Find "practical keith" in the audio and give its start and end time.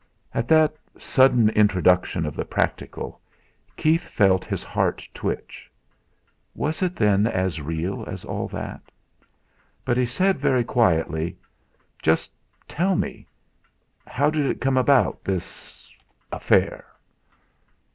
2.43-4.01